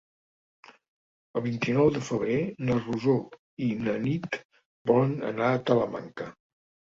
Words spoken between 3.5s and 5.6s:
i na Nit volen anar